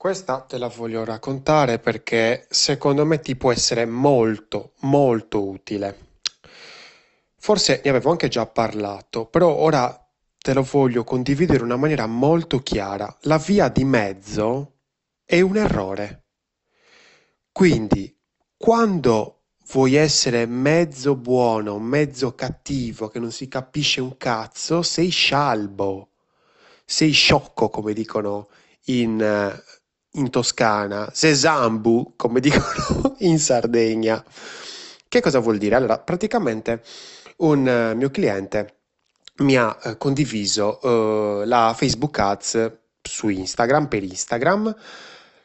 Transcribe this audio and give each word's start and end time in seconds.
Questa 0.00 0.40
te 0.40 0.56
la 0.56 0.68
voglio 0.68 1.04
raccontare 1.04 1.78
perché 1.78 2.46
secondo 2.48 3.04
me 3.04 3.20
ti 3.20 3.36
può 3.36 3.52
essere 3.52 3.84
molto, 3.84 4.72
molto 4.80 5.46
utile. 5.46 6.14
Forse 7.36 7.82
ne 7.84 7.90
avevo 7.90 8.10
anche 8.10 8.28
già 8.28 8.46
parlato, 8.46 9.26
però 9.26 9.54
ora 9.54 9.94
te 10.38 10.54
lo 10.54 10.62
voglio 10.62 11.04
condividere 11.04 11.58
in 11.58 11.64
una 11.66 11.76
maniera 11.76 12.06
molto 12.06 12.60
chiara. 12.60 13.14
La 13.24 13.36
via 13.36 13.68
di 13.68 13.84
mezzo 13.84 14.78
è 15.22 15.42
un 15.42 15.58
errore. 15.58 16.24
Quindi, 17.52 18.18
quando 18.56 19.48
vuoi 19.70 19.96
essere 19.96 20.46
mezzo 20.46 21.14
buono, 21.14 21.78
mezzo 21.78 22.34
cattivo, 22.34 23.08
che 23.08 23.18
non 23.18 23.32
si 23.32 23.48
capisce 23.48 24.00
un 24.00 24.16
cazzo, 24.16 24.80
sei 24.80 25.10
scialbo, 25.10 26.12
sei 26.86 27.10
sciocco, 27.10 27.68
come 27.68 27.92
dicono 27.92 28.48
in, 28.84 29.20
eh, 29.20 29.79
in 30.12 30.30
Toscana, 30.30 31.10
Sesambu, 31.12 32.14
come 32.16 32.40
dicono 32.40 33.14
in 33.18 33.38
Sardegna. 33.38 34.22
Che 35.08 35.20
cosa 35.20 35.38
vuol 35.38 35.58
dire? 35.58 35.74
Allora, 35.74 35.98
praticamente 35.98 36.82
un 37.38 37.66
eh, 37.66 37.94
mio 37.94 38.10
cliente 38.10 38.78
mi 39.38 39.56
ha 39.56 39.76
eh, 39.82 39.96
condiviso 39.96 40.80
eh, 40.80 41.46
la 41.46 41.74
Facebook 41.76 42.18
Ads 42.18 42.72
su 43.02 43.28
Instagram, 43.28 43.88
per 43.88 44.02
Instagram, 44.02 44.74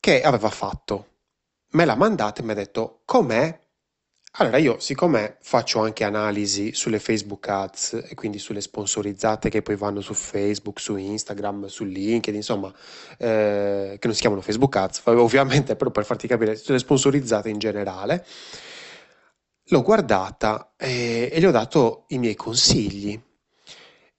che 0.00 0.22
aveva 0.22 0.50
fatto. 0.50 1.06
Me 1.70 1.84
l'ha 1.84 1.96
mandata 1.96 2.40
e 2.40 2.44
mi 2.44 2.52
ha 2.52 2.54
detto 2.54 3.00
com'è? 3.04 3.66
Allora 4.40 4.58
io, 4.58 4.78
siccome 4.78 5.36
faccio 5.40 5.80
anche 5.80 6.04
analisi 6.04 6.72
sulle 6.72 7.00
Facebook 7.00 7.48
Ads 7.48 8.04
e 8.08 8.14
quindi 8.14 8.38
sulle 8.38 8.60
sponsorizzate 8.60 9.48
che 9.48 9.62
poi 9.62 9.74
vanno 9.74 10.00
su 10.00 10.14
Facebook, 10.14 10.78
su 10.78 10.94
Instagram, 10.94 11.66
su 11.66 11.82
LinkedIn, 11.82 12.36
insomma, 12.36 12.72
eh, 13.18 13.96
che 13.98 14.06
non 14.06 14.14
si 14.14 14.20
chiamano 14.20 14.40
Facebook 14.40 14.76
Ads, 14.76 15.02
ovviamente, 15.10 15.74
però 15.74 15.90
per 15.90 16.04
farti 16.04 16.28
capire, 16.28 16.54
sulle 16.54 16.78
sponsorizzate 16.78 17.48
in 17.48 17.58
generale, 17.58 18.24
l'ho 19.70 19.82
guardata 19.82 20.72
e, 20.76 21.28
e, 21.32 21.40
gli 21.40 21.44
ho 21.44 21.50
dato 21.50 22.04
i 22.08 22.18
miei 22.18 22.36
consigli. 22.36 23.20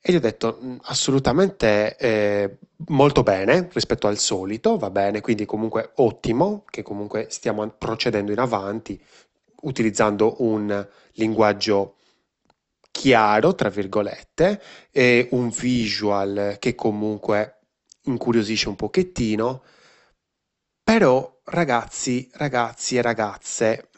E 0.02 0.12
gli 0.12 0.16
ho 0.16 0.20
detto 0.20 0.60
"Mm, 0.62 0.78
assolutamente 0.84 1.96
eh, 1.98 2.58
molto 2.88 3.24
bene 3.24 3.70
rispetto 3.72 4.08
al 4.08 4.18
solito, 4.18 4.78
va 4.78 4.90
bene, 4.90 5.22
quindi 5.22 5.46
comunque 5.46 5.92
ottimo, 5.96 6.66
che 6.70 6.82
comunque 6.84 7.28
stiamo 7.30 7.68
procedendo 7.70 8.32
in 8.34 8.40
avanti 8.40 9.02
utilizzando 9.62 10.36
un 10.40 10.88
linguaggio 11.14 11.96
chiaro, 12.92 13.56
tra 13.56 13.70
virgolette, 13.70 14.62
e 14.92 15.28
un 15.32 15.50
visual 15.50 16.58
che 16.60 16.76
comunque 16.76 17.60
incuriosisce 18.04 18.70
un 18.70 18.76
pochettino, 18.76 19.64
però 20.84 21.40
ragazzi, 21.46 22.30
ragazzi 22.34 22.98
e 22.98 23.02
ragazze, 23.02 23.90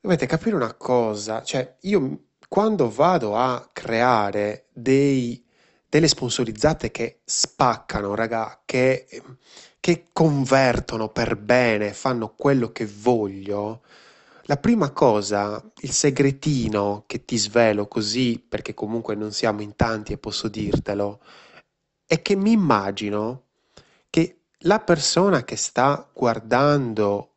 dovete 0.00 0.26
capire 0.26 0.56
una 0.56 0.74
cosa, 0.74 1.42
cioè 1.42 1.76
io 1.82 2.24
quando 2.48 2.90
vado 2.90 3.36
a 3.36 3.68
creare 3.72 4.66
dei, 4.72 5.44
delle 5.88 6.08
sponsorizzate 6.08 6.90
che 6.90 7.20
spaccano, 7.24 8.14
raga, 8.14 8.62
che, 8.64 9.06
che 9.80 10.08
convertono 10.12 11.08
per 11.08 11.36
bene, 11.36 11.92
fanno 11.92 12.34
quello 12.34 12.72
che 12.72 12.86
voglio, 12.86 13.82
la 14.48 14.56
prima 14.56 14.92
cosa, 14.92 15.62
il 15.80 15.90
segretino 15.90 17.04
che 17.06 17.24
ti 17.24 17.36
svelo 17.36 17.88
così, 17.88 18.38
perché 18.38 18.74
comunque 18.74 19.14
non 19.16 19.32
siamo 19.32 19.60
in 19.60 19.74
tanti 19.74 20.12
e 20.12 20.18
posso 20.18 20.48
dirtelo, 20.48 21.20
è 22.06 22.22
che 22.22 22.36
mi 22.36 22.52
immagino 22.52 23.46
che 24.08 24.42
la 24.60 24.78
persona 24.80 25.42
che 25.42 25.56
sta 25.56 26.08
guardando 26.12 27.34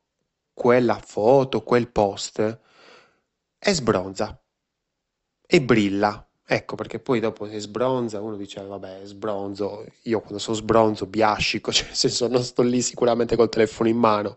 quella 0.53 0.99
foto, 0.99 1.63
quel 1.63 1.89
post, 1.89 2.59
è 3.57 3.73
sbronza 3.73 4.39
e 5.47 5.61
brilla. 5.61 6.28
Ecco, 6.51 6.73
perché 6.73 6.97
poi 6.97 7.19
dopo 7.19 7.47
se 7.47 7.59
sbronza 7.59 8.19
uno 8.21 8.35
dice, 8.35 8.63
vabbè, 8.63 9.01
sbronzo, 9.03 9.85
io 10.03 10.19
quando 10.19 10.39
sono 10.39 10.55
sbronzo 10.55 11.05
biascico, 11.05 11.69
cioè 11.71 11.85
nel 11.85 11.95
senso 11.95 12.41
sto 12.41 12.63
lì 12.63 12.81
sicuramente 12.81 13.35
col 13.35 13.49
telefono 13.49 13.87
in 13.87 13.97
mano, 13.97 14.35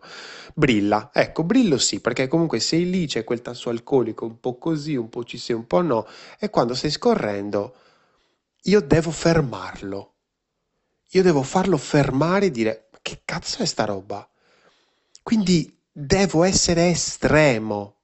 brilla. 0.53 1.09
Ecco, 1.11 1.43
brillo 1.43 1.79
sì, 1.79 2.01
perché 2.01 2.27
comunque 2.27 2.59
sei 2.59 2.87
lì, 2.87 3.07
c'è 3.07 3.23
quel 3.23 3.41
tasso 3.41 3.71
alcolico 3.71 4.25
un 4.25 4.39
po' 4.39 4.59
così, 4.59 4.95
un 4.95 5.09
po' 5.09 5.23
ci 5.23 5.39
sei, 5.39 5.55
un 5.55 5.65
po' 5.65 5.81
no, 5.81 6.05
e 6.39 6.51
quando 6.51 6.75
stai 6.75 6.91
scorrendo 6.91 7.73
io 8.65 8.79
devo 8.81 9.09
fermarlo. 9.09 10.13
Io 11.13 11.23
devo 11.23 11.41
farlo 11.41 11.77
fermare 11.77 12.45
e 12.47 12.51
dire, 12.51 12.89
che 13.01 13.21
cazzo 13.25 13.63
è 13.63 13.65
sta 13.65 13.85
roba? 13.85 14.27
Quindi 15.23 15.75
devo 15.91 16.43
essere 16.43 16.89
estremo. 16.89 17.97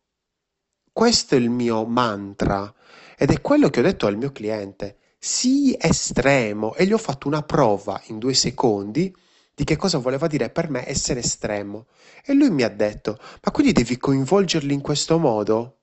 Questo 0.91 1.35
è 1.35 1.37
il 1.37 1.49
mio 1.51 1.85
mantra 1.85 2.73
ed 3.21 3.31
è 3.31 3.41
quello 3.41 3.69
che 3.69 3.81
ho 3.81 3.83
detto 3.83 4.07
al 4.07 4.15
mio 4.15 4.31
cliente. 4.31 4.95
Sii 5.19 5.75
estremo 5.77 6.73
e 6.75 6.85
gli 6.85 6.93
ho 6.93 6.97
fatto 6.97 7.27
una 7.27 7.41
prova 7.41 8.01
in 8.05 8.17
due 8.17 8.33
secondi 8.33 9.13
di 9.53 9.65
che 9.65 9.75
cosa 9.75 9.97
voleva 9.97 10.27
dire 10.27 10.49
per 10.49 10.69
me 10.69 10.87
essere 10.87 11.19
estremo. 11.19 11.87
E 12.23 12.33
lui 12.33 12.49
mi 12.49 12.63
ha 12.63 12.69
detto, 12.69 13.19
ma 13.41 13.51
quindi 13.51 13.73
devi 13.73 13.97
coinvolgerli 13.97 14.73
in 14.73 14.79
questo 14.79 15.19
modo? 15.19 15.79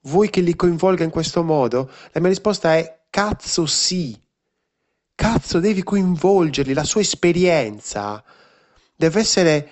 Vuoi 0.00 0.28
che 0.28 0.40
li 0.40 0.56
coinvolga 0.56 1.04
in 1.04 1.10
questo 1.10 1.44
modo? 1.44 1.88
La 2.10 2.18
mia 2.18 2.30
risposta 2.30 2.74
è 2.74 3.04
cazzo 3.08 3.64
sì. 3.64 4.20
Cazzo 5.14 5.60
devi 5.60 5.84
coinvolgerli, 5.84 6.72
la 6.72 6.82
sua 6.82 7.02
esperienza 7.02 8.22
deve 8.96 9.20
essere, 9.20 9.70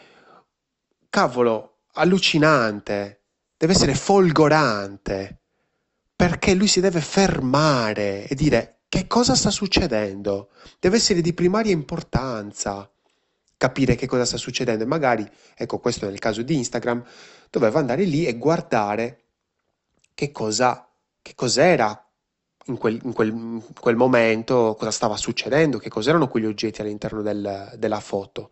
cavolo, 1.11 1.79
allucinante, 1.95 3.23
deve 3.57 3.73
essere 3.73 3.97
folgorante 3.97 5.41
perché 6.17 6.55
lui 6.55 6.69
si 6.69 6.81
deve 6.81 7.01
fermare 7.01 8.27
e 8.27 8.35
dire 8.35 8.81
che 8.89 9.07
cosa 9.07 9.35
sta 9.35 9.51
succedendo. 9.51 10.51
Deve 10.79 10.97
essere 10.97 11.21
di 11.21 11.33
primaria 11.35 11.73
importanza 11.73 12.89
capire 13.57 13.95
che 13.95 14.07
cosa 14.07 14.25
sta 14.25 14.37
succedendo 14.37 14.85
e 14.85 14.87
magari, 14.87 15.29
ecco 15.55 15.79
questo 15.79 16.07
nel 16.07 16.19
caso 16.19 16.43
di 16.43 16.57
Instagram, 16.57 17.05
doveva 17.51 17.79
andare 17.79 18.05
lì 18.05 18.27
e 18.27 18.37
guardare 18.37 19.23
che 20.15 20.31
cosa 20.31 20.89
che 21.25 21.35
cos'era 21.35 22.07
in 22.67 22.77
quel, 22.77 23.01
in 23.03 23.13
quel, 23.15 23.29
in 23.29 23.63
quel 23.81 23.97
momento, 23.97 24.77
cosa 24.79 24.91
stava 24.91 25.17
succedendo, 25.17 25.79
che 25.79 25.89
cos'erano 25.89 26.29
quegli 26.29 26.45
oggetti 26.45 26.83
all'interno 26.83 27.23
del, 27.23 27.73
della 27.79 28.01
foto. 28.01 28.51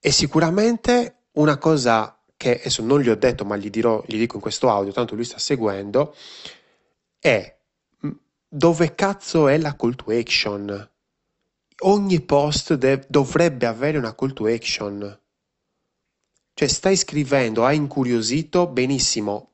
E 0.00 0.10
sicuramente 0.10 1.26
una 1.32 1.58
cosa 1.58 2.18
che 2.42 2.58
adesso 2.58 2.82
non 2.82 3.00
gli 3.00 3.08
ho 3.08 3.14
detto, 3.14 3.44
ma 3.44 3.56
gli 3.56 3.70
dirò, 3.70 4.02
gli 4.04 4.18
dico 4.18 4.34
in 4.34 4.42
questo 4.42 4.68
audio, 4.68 4.90
tanto 4.90 5.14
lui 5.14 5.22
sta 5.22 5.38
seguendo, 5.38 6.12
è 7.20 7.56
dove 8.48 8.96
cazzo 8.96 9.46
è 9.46 9.56
la 9.58 9.76
call 9.76 9.94
to 9.94 10.10
action? 10.10 10.90
Ogni 11.84 12.20
post 12.20 12.74
dev- 12.74 13.06
dovrebbe 13.08 13.66
avere 13.66 13.96
una 13.96 14.16
call 14.16 14.32
to 14.32 14.46
action. 14.46 15.20
Cioè, 16.52 16.68
stai 16.68 16.96
scrivendo, 16.96 17.64
hai 17.64 17.76
incuriosito, 17.76 18.66
benissimo. 18.66 19.50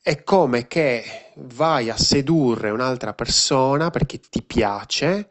È 0.00 0.22
come 0.24 0.66
che 0.68 1.32
vai 1.34 1.90
a 1.90 1.98
sedurre 1.98 2.70
un'altra 2.70 3.12
persona 3.12 3.90
perché 3.90 4.18
ti 4.20 4.42
piace 4.42 5.30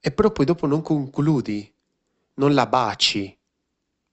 e 0.00 0.10
però 0.12 0.30
poi 0.30 0.46
dopo 0.46 0.66
non 0.66 0.80
concludi, 0.80 1.70
non 2.34 2.54
la 2.54 2.66
baci 2.66 3.38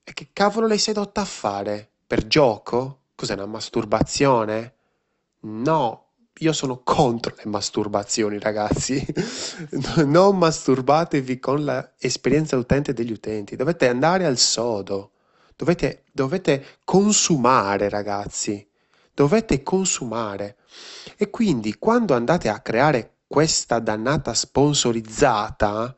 e 0.02 0.12
che 0.12 0.28
cavolo 0.32 0.66
lei 0.66 0.78
sedotta 0.78 1.20
a 1.22 1.26
fare? 1.26 1.88
Per 2.06 2.26
gioco? 2.26 3.02
Cos'è 3.14 3.34
una 3.34 3.46
masturbazione? 3.46 4.74
No, 5.40 6.10
io 6.38 6.52
sono 6.52 6.80
contro 6.82 7.34
le 7.36 7.48
masturbazioni, 7.50 8.38
ragazzi. 8.38 9.04
non 10.06 10.38
masturbatevi 10.38 11.38
con 11.38 11.64
l'esperienza 11.64 12.56
utente 12.56 12.92
degli 12.92 13.12
utenti. 13.12 13.56
Dovete 13.56 13.88
andare 13.88 14.24
al 14.24 14.38
sodo. 14.38 15.12
Dovete, 15.54 16.04
dovete 16.12 16.78
consumare, 16.84 17.88
ragazzi. 17.88 18.66
Dovete 19.12 19.62
consumare. 19.62 20.56
E 21.16 21.28
quindi 21.28 21.76
quando 21.78 22.14
andate 22.14 22.48
a 22.48 22.60
creare 22.60 23.16
questa 23.26 23.78
dannata 23.78 24.32
sponsorizzata, 24.32 25.94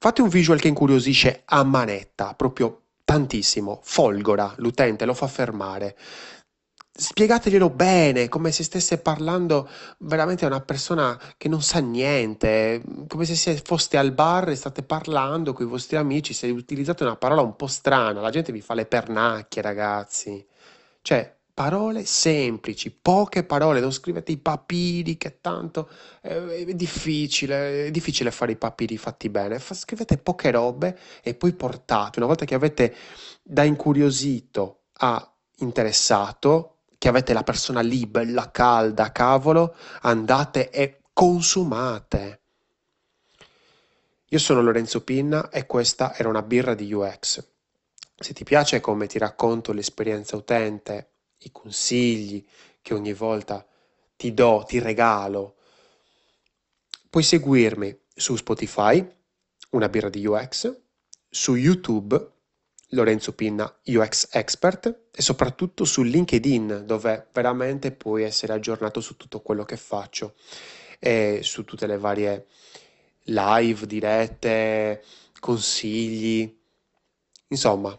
Fate 0.00 0.22
un 0.22 0.28
visual 0.28 0.60
che 0.60 0.68
incuriosisce 0.68 1.42
a 1.44 1.64
manetta, 1.64 2.34
proprio 2.34 2.82
tantissimo, 3.04 3.80
folgora 3.82 4.54
l'utente, 4.58 5.04
lo 5.04 5.12
fa 5.12 5.26
fermare. 5.26 5.96
Spiegateglielo 6.92 7.68
bene, 7.70 8.28
come 8.28 8.52
se 8.52 8.62
stesse 8.62 8.98
parlando 8.98 9.68
veramente 9.98 10.44
a 10.44 10.48
una 10.48 10.60
persona 10.60 11.18
che 11.36 11.48
non 11.48 11.62
sa 11.62 11.80
niente, 11.80 12.80
come 13.08 13.24
se 13.24 13.56
foste 13.64 13.96
al 13.96 14.12
bar 14.12 14.50
e 14.50 14.54
state 14.54 14.84
parlando 14.84 15.52
con 15.52 15.66
i 15.66 15.68
vostri 15.68 15.96
amici, 15.96 16.32
se 16.32 16.48
utilizzate 16.48 17.02
una 17.02 17.16
parola 17.16 17.40
un 17.40 17.56
po' 17.56 17.66
strana, 17.66 18.20
la 18.20 18.30
gente 18.30 18.52
vi 18.52 18.60
fa 18.60 18.74
le 18.74 18.86
pernacchie, 18.86 19.62
ragazzi. 19.62 20.46
Cioè, 21.02 21.37
parole 21.58 22.04
semplici, 22.04 22.92
poche 22.92 23.42
parole, 23.42 23.80
non 23.80 23.90
scrivete 23.90 24.30
i 24.30 24.36
papiri 24.36 25.16
che 25.16 25.40
tanto 25.40 25.90
eh, 26.22 26.66
è 26.66 26.74
difficile, 26.74 27.86
è 27.86 27.90
difficile 27.90 28.30
fare 28.30 28.52
i 28.52 28.56
papiri 28.56 28.96
fatti 28.96 29.28
bene, 29.28 29.58
scrivete 29.58 30.18
poche 30.18 30.52
robe 30.52 30.96
e 31.20 31.34
poi 31.34 31.52
portate, 31.54 32.20
una 32.20 32.28
volta 32.28 32.44
che 32.44 32.54
avete 32.54 32.94
da 33.42 33.64
incuriosito 33.64 34.82
a 34.98 35.34
interessato, 35.56 36.76
che 36.96 37.08
avete 37.08 37.32
la 37.32 37.42
persona 37.42 37.80
lì 37.80 38.06
bella 38.06 38.52
calda, 38.52 39.10
cavolo, 39.10 39.74
andate 40.02 40.70
e 40.70 41.00
consumate. 41.12 42.40
Io 44.28 44.38
sono 44.38 44.62
Lorenzo 44.62 45.02
Pinna 45.02 45.50
e 45.50 45.66
questa 45.66 46.14
era 46.14 46.28
una 46.28 46.42
birra 46.42 46.74
di 46.74 46.92
UX. 46.92 47.44
Se 48.14 48.32
ti 48.32 48.44
piace 48.44 48.78
come 48.78 49.08
ti 49.08 49.18
racconto 49.18 49.72
l'esperienza 49.72 50.36
utente, 50.36 51.14
i 51.38 51.52
consigli 51.52 52.44
che 52.82 52.94
ogni 52.94 53.12
volta 53.12 53.66
ti 54.16 54.34
do, 54.34 54.64
ti 54.66 54.78
regalo, 54.78 55.56
puoi 57.08 57.22
seguirmi 57.22 57.96
su 58.14 58.36
Spotify, 58.36 59.06
una 59.70 59.88
birra 59.88 60.08
di 60.08 60.26
UX, 60.26 60.74
su 61.28 61.54
YouTube, 61.54 62.32
Lorenzo 62.92 63.34
Pinna 63.34 63.80
UX 63.84 64.28
Expert 64.32 65.08
e 65.12 65.20
soprattutto 65.20 65.84
su 65.84 66.02
LinkedIn 66.02 66.84
dove 66.86 67.28
veramente 67.32 67.92
puoi 67.92 68.22
essere 68.22 68.54
aggiornato 68.54 69.00
su 69.00 69.16
tutto 69.16 69.40
quello 69.40 69.64
che 69.64 69.76
faccio 69.76 70.34
e 70.98 71.40
su 71.42 71.64
tutte 71.64 71.86
le 71.86 71.98
varie 71.98 72.46
live, 73.24 73.86
dirette, 73.86 75.04
consigli, 75.38 76.58
insomma 77.48 77.98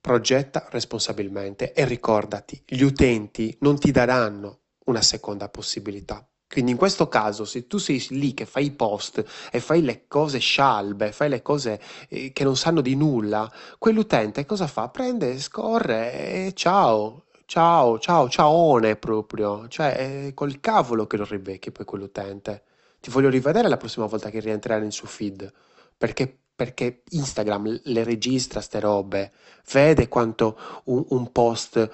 Progetta 0.00 0.66
responsabilmente 0.70 1.72
e 1.72 1.84
ricordati, 1.84 2.62
gli 2.66 2.82
utenti 2.82 3.56
non 3.60 3.78
ti 3.78 3.90
daranno 3.90 4.60
una 4.84 5.02
seconda 5.02 5.48
possibilità. 5.48 6.26
Quindi 6.48 6.70
in 6.70 6.78
questo 6.78 7.08
caso, 7.08 7.44
se 7.44 7.66
tu 7.66 7.76
sei 7.76 8.04
lì 8.10 8.32
che 8.32 8.46
fai 8.46 8.66
i 8.66 8.70
post 8.70 9.22
e 9.52 9.60
fai 9.60 9.82
le 9.82 10.06
cose 10.08 10.38
scialbe, 10.38 11.12
fai 11.12 11.28
le 11.28 11.42
cose 11.42 11.78
eh, 12.08 12.32
che 12.32 12.42
non 12.42 12.56
sanno 12.56 12.80
di 12.80 12.96
nulla, 12.96 13.52
quell'utente 13.78 14.46
cosa 14.46 14.66
fa? 14.66 14.88
Prende, 14.88 15.38
scorre 15.38 16.12
e 16.46 16.52
ciao, 16.54 17.26
ciao, 17.44 17.98
ciao, 17.98 18.30
ciaone 18.30 18.96
proprio. 18.96 19.68
Cioè, 19.68 20.32
col 20.32 20.58
cavolo 20.60 21.06
che 21.06 21.18
lo 21.18 21.26
rivecchi 21.26 21.70
poi 21.70 21.84
quell'utente. 21.84 22.62
Ti 22.98 23.10
voglio 23.10 23.28
rivedere 23.28 23.68
la 23.68 23.76
prossima 23.76 24.06
volta 24.06 24.30
che 24.30 24.40
rientrerai 24.40 24.80
nel 24.80 24.92
suo 24.92 25.06
feed, 25.06 25.52
perché 25.98 26.38
perché 26.58 27.04
Instagram 27.10 27.82
le 27.84 28.02
registra 28.02 28.60
ste 28.60 28.80
robe, 28.80 29.30
vede 29.70 30.08
quanto 30.08 30.58
un, 30.86 31.04
un 31.10 31.30
post 31.30 31.88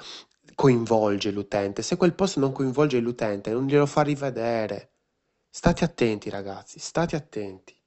coinvolge 0.55 1.31
l'utente. 1.32 1.82
Se 1.82 1.99
quel 1.99 2.14
post 2.14 2.38
non 2.38 2.50
coinvolge 2.50 2.99
l'utente, 2.99 3.50
non 3.50 3.66
glielo 3.66 3.84
fa 3.84 4.00
rivedere. 4.00 4.93
State 5.50 5.84
attenti, 5.84 6.31
ragazzi, 6.31 6.78
state 6.78 7.14
attenti. 7.14 7.78